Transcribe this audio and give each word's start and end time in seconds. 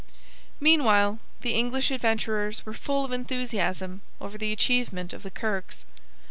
Meanwhile 0.59 1.19
the 1.41 1.53
English 1.53 1.91
Adventurers 1.91 2.65
were 2.65 2.73
full 2.73 3.05
of 3.05 3.11
enthusiasm 3.11 4.01
over 4.19 4.35
the 4.35 4.51
achievement 4.51 5.13
of 5.13 5.21
the 5.21 5.29
Kirkes. 5.29 5.85